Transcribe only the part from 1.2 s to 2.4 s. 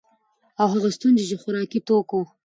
چي د خوراکي توکو